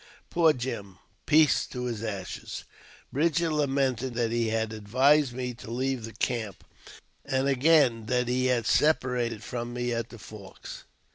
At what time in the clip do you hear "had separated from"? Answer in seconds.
8.47-9.73